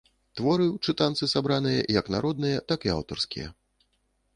[0.39, 3.49] Творы ў чытанцы сабраныя як народныя, так і аўтарскія.